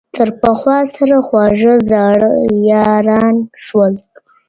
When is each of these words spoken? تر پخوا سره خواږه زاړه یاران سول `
تر 0.15 0.29
پخوا 0.41 0.77
سره 0.95 1.17
خواږه 1.27 1.73
زاړه 1.89 2.31
یاران 2.69 3.35
سول 3.65 3.93
` 4.01 4.03